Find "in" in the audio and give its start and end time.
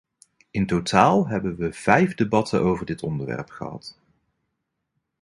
0.51-0.65